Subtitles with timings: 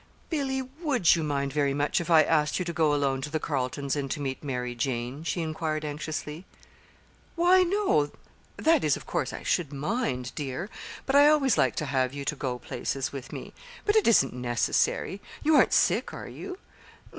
[0.31, 3.39] "Billy, would you mind very much if I asked you to go alone to the
[3.39, 6.43] Carletons' and to meet Mary Jane?" she inquired anxiously.
[7.35, 8.09] "Why, no
[8.57, 10.71] that is, of course I should mind, dear,
[11.05, 13.53] because I always like to have you go to places with me.
[13.85, 15.21] But it isn't necessary.
[15.43, 16.57] You aren't sick; are you?"